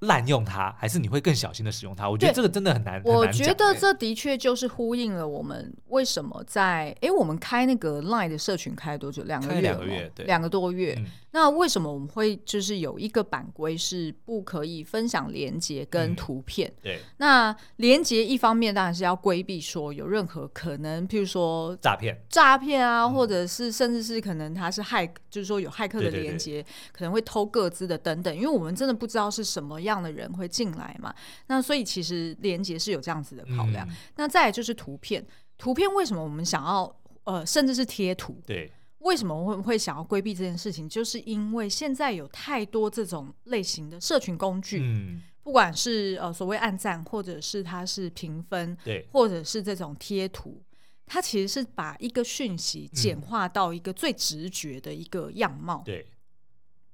[0.01, 2.09] 滥用它，还是你会更小心的使用它？
[2.09, 3.01] 我觉得这个真的很难。
[3.03, 9.23] 我觉得这的确就是呼应了我们为什么在哎，我们开那个 Line 的社群开了多久？
[9.23, 10.95] 两个月，两个月，对，两个多月。
[10.97, 11.05] 嗯
[11.37, 16.67] 那为什么我们会就是有一个版规是不可以分享连接跟图片？
[16.67, 28.35] 嗯、对，那连接一方面当然是要规避说有任何可能，譬如说诈骗、诈骗啊，嗯、或者是甚至是可能他是骇，就是说有骇客的连接，可能会偷各自的等等。
[28.35, 31.13] 因为我们真的不知道是什么样的人会进来嘛。
[31.45, 33.87] 那所以其实连接是有这样子的考量。
[33.87, 35.23] 嗯、那再来就是图片，
[35.55, 38.41] 图片为什么我们想要呃，甚至是贴图？
[38.43, 38.71] 对。
[38.99, 40.89] 为什么我会会想要规避这件事情？
[40.89, 50.61] 就是因为现在有太多这种类型的社群工具，嗯，不管是呃所谓暗赞，或者是它是评分，对，或者是这种贴图，
[51.05, 56.05] 它其实是把一个讯息简化到一个最直觉的一个样貌，对。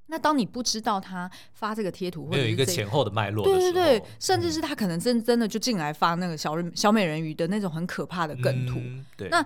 [0.08, 8.80] 那当你不知道他发这个贴图，会有一个前后的脉络，对对对，甚至是他可能真真的就进来发那个小人小美人鱼的那种很可怕的梗图，
[9.18, 9.30] 对。
[9.30, 9.44] 那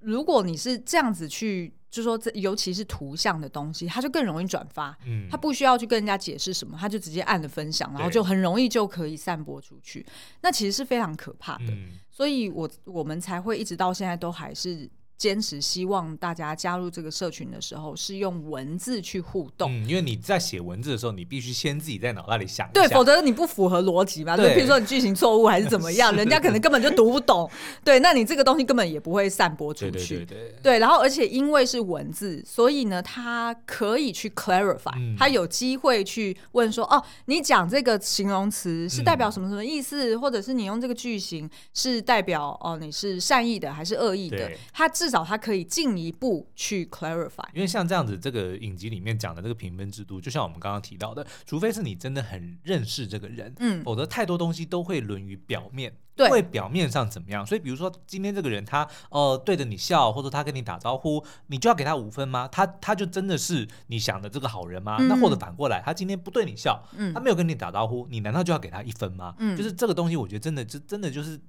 [0.00, 1.74] 如果你是这样子去。
[1.96, 4.96] 就说这，尤其是图像的东西，它就更容易转发。
[5.06, 10.04] 嗯，他不需要去跟人家解释什么，他就直接按了分享，然后就很容易就可以散播出去。
[10.42, 14.88] 那其实是非常可怕的，嗯，所以我我们才会一直到现在都还是。
[15.16, 24.36] 坚持希望大家加入这个社群的时候是用文字去互动，嗯，因为你在写文字的时候，你必须先自己在脑袋里想对，否则你不符合逻辑嘛。
[24.36, 27.50] 对，比如说你剧情错误还是怎么样， 人家可能根本就读不懂。
[27.82, 29.90] 对，那你这个东西根本也不会散播出去。
[29.90, 30.54] 对对对对。
[30.62, 44.50] 对，然后而且因为是文字，所以呢，它可以去 clarify，它有机会去问说，哦，你讲这个形容词是代表什么什么意思，或者是你用这个句型是代表哦你是善意的还是恶意的？
[44.72, 57.46] 它至少他可以进一步去 clarify，因为像这样子，这个影集里面讲的这个评分制度，就像我们刚刚提到的，除非是你真的很认识这个人，嗯，否则太多东西都会沦于表面，对，会表面上怎么样？
[57.46, 62.48] 所以比如说今天这个人他呃对着你笑，或者他跟你打招呼，你就要给他五分吗？
[62.50, 64.96] 他他就真的是你想的这个好人吗？
[64.98, 69.36] 嗯、那或者反过来，他今天不对你笑，嗯，他没有跟你打招呼，你难道就要给他一分吗？
[69.38, 71.40] 嗯，就是这个东西，我觉得真的就真的就是。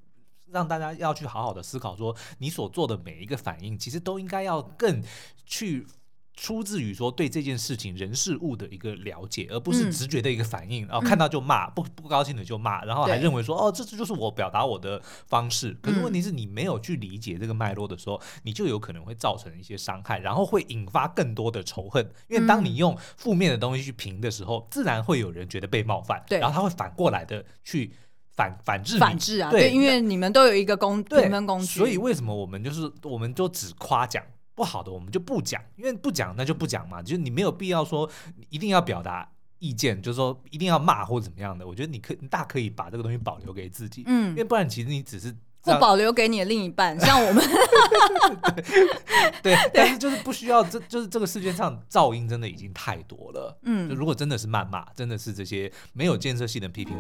[0.52, 5.04] 让大家要去好好的思考，说你所做的每一个反应，其实都应该要更
[5.46, 5.86] 去
[6.34, 15.76] 出自于说对这件事情人事物的一个了解，而不是直觉的一个反应，然 后看到就骂，不不高兴的就骂，然后还认为说哦，这这就是我表达我的方式。
[15.82, 22.08] 可是问题是你没有去理解这个脉络的时候，你就有可能会造成一些伤害，然后会引发更多的仇恨。
[22.28, 27.92] 因为当你用负面的东西去评的时候，自然会有人觉得被冒犯，然后他会反过来的去。
[28.38, 34.24] 反反制反制啊，对，因为你们都有一个工评分工具，所以为什么我们就是我们就只夸奖
[34.54, 38.08] 不好的，我们就不讲，因为不讲那就不讲嘛，就是你没有必要说
[38.50, 47.44] 一定要表达意见，就是说一定要骂或怎么样的，我觉得你可你大可以把这个东西保留给自己，嗯，因为不然其实你只是不保留给你的另一半，像我们
[49.42, 56.96] 对， 对，但是就是不需要，这就是这个世界上噪音真的已经太多了，嗯，就如果真的是谩骂，真的是这些没有建设性的批评，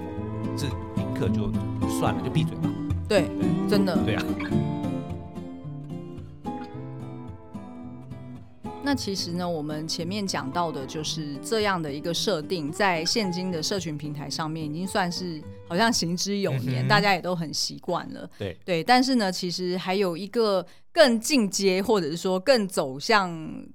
[0.57, 1.06] 是。
[1.17, 1.51] 课就
[1.99, 2.69] 算了，就闭嘴吧。
[3.07, 3.97] 对，对真的。
[4.05, 4.23] 对啊。
[8.83, 18.29] 那其实呢，我们前面讲到的就是这样的一个设定，在现今的社群平台上面，已经算是好像行之有年，嗯、大家也都很习惯了。
[18.37, 23.29] 对对，但是呢，其实还有一个更进阶，或者是说更走向，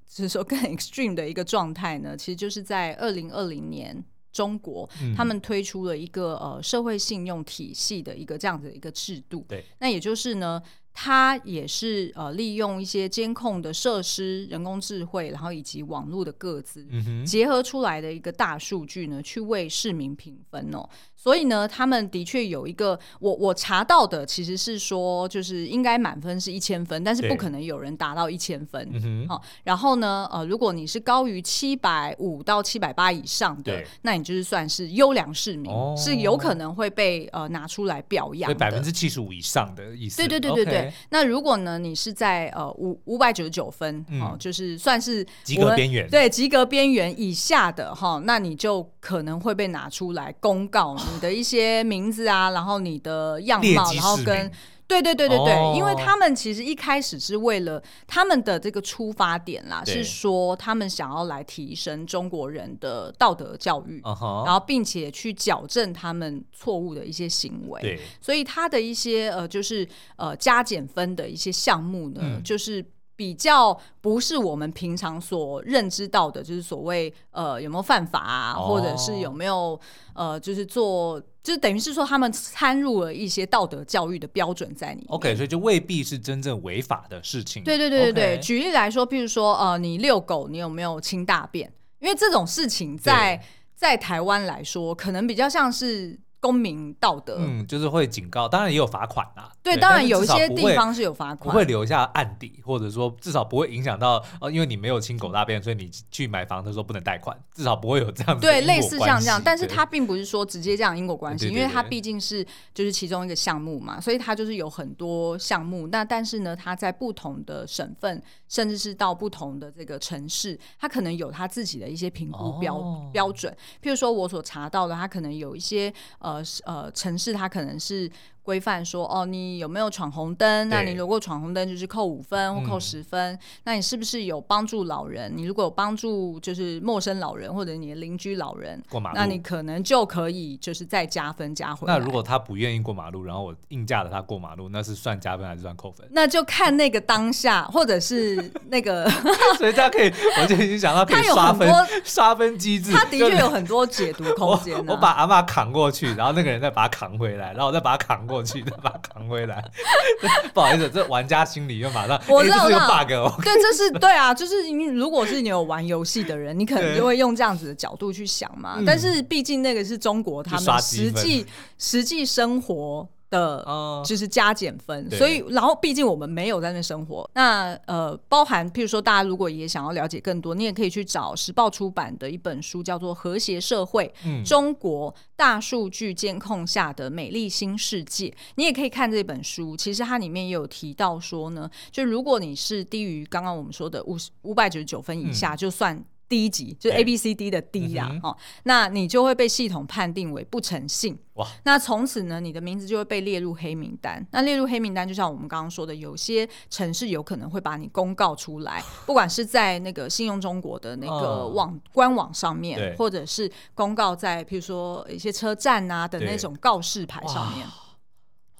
[0.09, 4.03] 就是说更 extreme 的一个状态呢，其实就是在二零二零年。
[4.33, 10.61] 中国他们推出了一个呃社会信用体系的一个这样子的一个制度，对，那也就是呢，
[10.95, 20.87] 它也是呃利用一些监控的设施、人工智慧，然后以及网络的各自、嗯、结合出来的一个大数据呢，去为市民评分哦。
[21.17, 29.27] 所以呢，他们的确有一个，我我查到的其实是说，就是应该满分是一千分，但是不可能有人达到一千分。
[29.29, 38.53] 好然后呢，呃，如果你是高于七百五到七百八以上的，那你就是算是优良市民，哦、是有可能会被呃拿出来表扬。
[38.57, 40.17] 百分之七十五以上的意思。
[40.17, 40.82] 对对对对对。
[40.83, 54.51] 对，那如果呢，你是在呃五五百九十九分，哦，就是算是及格边缘，对，及格边缘以下的哈，那你就可能会被拿出来公告你的一些名字啊，然后你的样貌，然后跟。
[54.87, 67.81] 对对对对对，哦、因为他们其实一开始是为了他们的这个出发点啦，是说他们想要来提升中国人的道德教育，然后并且去矫正他们错误的一些行为。
[67.81, 72.85] 对所以他的一些呃，就是呃加减分的一些项目呢，嗯、就是。
[73.23, 79.79] 比较不是我们平常所认知到的，就是所谓呃有没有犯法啊，哦、或者是有没有
[80.13, 85.07] 呃就是做，就是等于是说他们掺入了一些道德教育的标准在里面。
[85.11, 87.63] OK，所以就未必是真正违法的事情。
[87.63, 91.73] 对对对对对举例来说，譬如说呃你遛狗，你有没有清大便？
[92.01, 93.41] 因为这种事情在
[93.77, 96.19] 在台湾来说，可能比较像是。
[96.43, 99.49] 公民道德，嗯，就是会警告，当然也有罚款啦。
[99.63, 108.41] 对，当然有一些地方是有罚款，不会留下案底，或者说至少不会影响到哦，因为你没有清狗大便，所以你去买房的时候不能贷款，至少不会有这样子。
[108.41, 115.87] 对，类似像这样，但是它并不是说直接这样因果关系，因为它毕竟是就是其中一个项目嘛，所以它就是有很多项目。
[115.87, 122.83] 那但是呢，它在不同的省份，甚至是到不同的这个城市，它可能有它自己的一些评估标
[123.13, 123.57] 标准。
[123.81, 126.93] 譬如说我所查到的，它可能有一些呃呃呃。
[126.93, 128.11] 城市它可能是
[128.43, 130.69] 规范说，哦，你有没有闯红灯？
[130.69, 133.35] 那你如果闯红灯，就是扣五分或扣十分。
[133.35, 135.33] 嗯、那你是不是有帮助老人？
[135.35, 141.97] 你如果有帮助，就是陌生老人或者你的邻居老人过马路，那你可能就可以就是再加分加回来。
[141.97, 146.05] 那如果他不愿意过马路，然后我硬架着他过马路，那是算加分还是算扣分？
[146.11, 149.09] 那就看那个当下，或者是那个
[149.57, 151.73] 所以他可以，我就已经想到可以刷分，
[152.03, 152.91] 刷分机制。
[152.91, 154.85] 他的确有很多解读空间、啊。
[154.89, 158.32] 我把阿嬷扛过去，然后那个人再把他扛回来，然后我再把他扛过。
[158.33, 159.63] 过去的把它扛回来，
[160.55, 163.41] 不好意思，这玩家心里又马上，我知道、欸、这是个 bug 哦。
[163.43, 168.77] 对，这是对啊，就是你如果是你有玩游戏的人，你可能就会用这样子的角度去想嘛。
[168.77, 173.07] 对但是毕竟那个是中国，他们实际实际生活。
[173.33, 173.65] 的，
[174.05, 188.27] 就是加减分，嗯、所以，然后毕竟我们没有在那生活，那呃，包含譬如说，大家如果也想要了解更多，你也可以去找时报出版的一本书，叫做《和谐社会：嗯、中国大数据监控下的美丽新世界》，
[188.57, 189.75] 你也可以看这本书。
[189.75, 196.05] 其实它里面也有提到说呢，就如果你是低于刚刚我们说的五五百九十九分以下，嗯、就算。
[196.33, 201.19] 第一级就是 A B C D 的 D 呀，哦，那你就会被系统判定为不诚信。
[201.35, 201.47] 哇！
[201.65, 204.27] 那从此呢，你的名字就会被列入黑名单。
[204.31, 217.67] 那列入黑名单，就像我们刚刚说的，有些城市有可能会把你公告出来， 不管是在那个信用中国的那个网官网上面，或者是公告在譬如说一些车站啊的那种告示牌上面。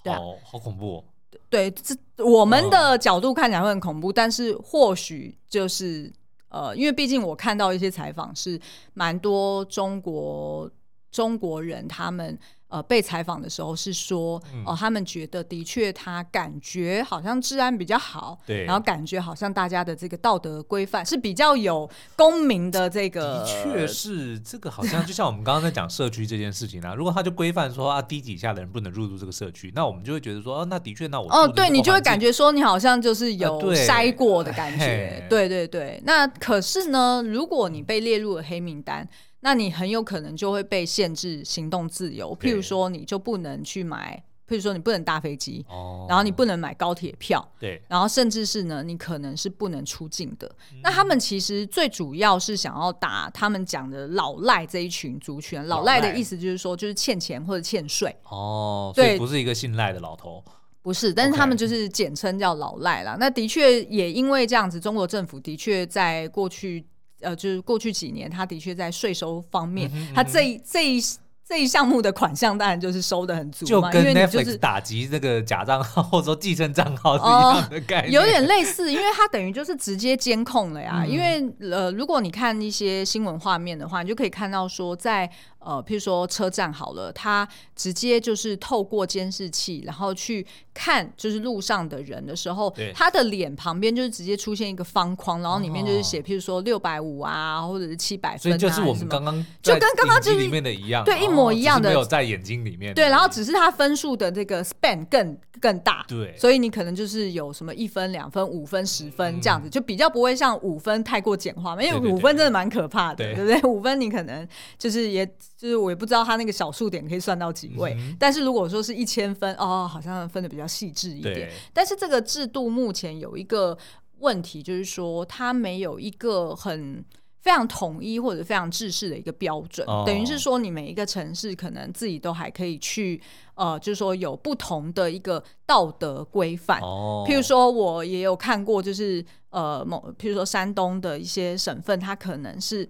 [0.03, 0.13] 对，
[0.43, 1.03] 好恐怖哦。
[1.49, 6.13] 对，这我们的角度看起来会很恐怖，但是或许就是。
[6.53, 8.59] 呃，因为毕竟我看到一些采访是
[8.93, 10.69] 蛮多中国
[11.11, 12.37] 中国人，他们
[12.73, 39.07] 呃被采访的时候是说，哦、嗯呃，他们觉得的确他感觉好像治安比较好，对，然后感觉好像大家的这个道德规范是比较有公民的这个，的确是这个好像就像我们刚刚在讲社区这件事情啊，如果他就规范说啊低几下的人不能入住这个社区，那我们就会觉得说，哦，那的确那我哦，对你就会感觉说你好像就是有筛过的感觉，呃、对，对对对，那可是呢，如果你被列入了黑名单。
[39.43, 50.47] 那你很有可能就会被限制行动自由，譬如说你就不能去买，譬如说你不能搭飞机，哦，然后你不能买高铁票，对，然后甚至是呢，你可能是不能出境的。
[50.71, 60.41] 嗯、那他们其实最主要是想要打他们讲的老赖这一群族群，老赖的意思就是说就是欠钱或者欠税哦，对，所以不是一个姓赖的老头，
[60.81, 63.17] 不是，但是他们就是简称叫老赖啦。
[63.19, 66.85] 那的确也因为这样子，中国政府的确在过去。
[67.23, 71.01] 呃，就是过去几年，他的确在税收方面，他这一这一
[71.45, 81.03] 这一项目的款项，当然就是收的很足嘛，就跟因为你就是 Netflix 打击这个假账号或者说寄生账号是一样的概念，哦，有点类似，因为它等于就是直接监控了呀。
[81.03, 85.29] 嗯、因为呃，如果你看一些新闻画面的话，你就可以看到说在。
[85.65, 102.93] 呃，譬如说车站好了，他直接就是透过监视器，然后去看就是路上的人的时候，对他的脸旁边就是直接出现一个方框，然后里面就是写，譬如说六百五啊，或者是七百分啊，所以就是我们刚刚就跟刚刚就是里面的一样，对，一模一样的，没有在眼睛里面。
[102.93, 106.05] 对，然后只是他分数的这个 span 更更大。
[106.07, 111.81] 对，所以你可能就是有什么一分、两分、五分、十分这样子，就比较不会像五分太过简化嘛。
[111.81, 113.61] 因为五分真的蛮可怕的，对不对？
[113.69, 114.47] 五分你可能
[114.77, 115.27] 就是也
[115.63, 117.97] 就是我也不知道他那个小数点可以算到几位。
[118.19, 121.49] 但是如果说是一千分，哦，好像分的比较细致一点。
[121.71, 123.77] 但是这个制度目前有一个
[124.19, 127.05] 问题，就是说它没有一个很。
[127.43, 130.05] 非常统一或者非常制式的一个标准，oh.
[130.05, 133.21] 等于是说你每一个城市可能自己都还可以去，
[133.55, 136.79] 呃，就是说有不同的一个道德规范。
[136.79, 137.27] Oh.
[137.27, 142.89] 譬如说，我也有看过，就是呃，某譬如说山东的一些省份，它可能是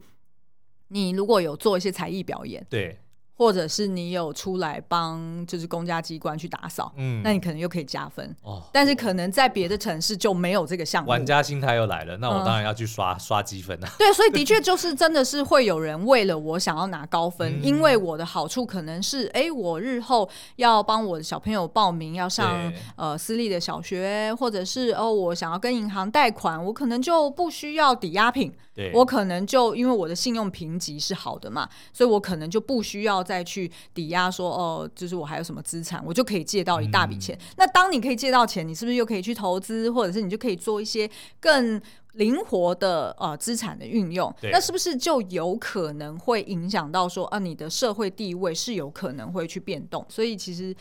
[0.93, 2.95] 你如果有做一些才艺表演，对。
[3.35, 8.61] 或者是你有出来帮就是公家机关去打扫，嗯，那你可能又可以加分哦。
[8.71, 11.09] 但是可能在别的城市就没有这个项目。
[11.09, 13.87] 玩家心态又来了，那我当然要去刷、嗯、刷积分了。
[13.97, 28.53] 对，所以的确就是真的是会有人为了我想要拿高分，嗯、因为我的好处可能是，哎、欸，我日后要帮我的小朋友报名要上呃私立的小学，或者是哦我想要跟银行贷款，我可能就不需要抵押品。
[28.75, 37.35] 对，我可能就因为我的信用评级是好的嘛，所以我可能就不需要再去抵押说哦，就是我还有什么资产，我就可以借到一大笔钱。
[37.35, 41.09] 嗯、那当你可以借到钱，你是不是又可以去投资，或者是你就可以做一些
[41.39, 41.81] 更
[42.13, 44.33] 灵活的呃资产的运用？
[44.51, 50.05] 那是不是就有可能会影响到说啊，你的社会地位是有可能会去变动？
[50.09, 50.75] 所以其实。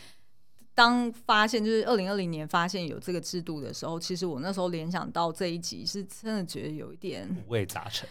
[0.75, 8.09] 当发现就是二零二零年发现有这个制度的时候，其实我那时候联想到这一集，是真的觉得有一点五味杂陈。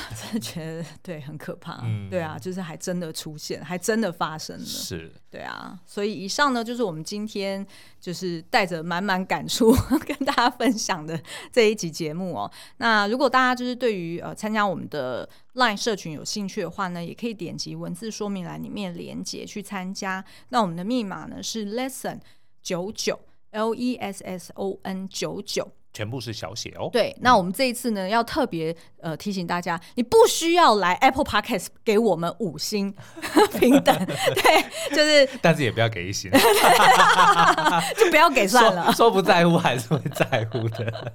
[0.14, 7.66] 真的觉得对，很可怕，嗯、对啊，就是还真的出现，还真的发生了，是，对啊，所以以上呢，就是我们今天
[8.00, 9.74] 就是带着满满感触
[10.06, 11.20] 跟大家分享的
[11.52, 12.50] 这一集节目哦。
[12.78, 20.24] 那如果大家就是对于呃参加我们的 LINE 社群有兴趣的话呢，也可以点击文字说明栏里面连接去参加。
[20.50, 22.20] 那我们的密码呢是 lesson
[22.62, 23.18] 九九
[23.52, 25.72] L E S S O N 九九。
[25.96, 26.90] 全部是小写哦。
[26.92, 32.94] 对，那我们这一次呢，要特别呃提醒大家，你不需要来 Apple Podcast 给我们五星
[33.58, 36.30] 平等，对，就是， 但是也不要给一星，
[37.96, 38.84] 就不要给算了。
[38.92, 41.12] 说，说不在乎还是会在乎的。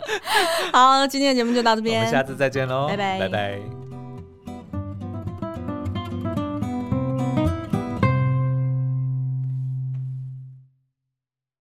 [0.74, 3.91] 好，今天的节目就到这边，我们下次再见喽，拜拜，拜拜。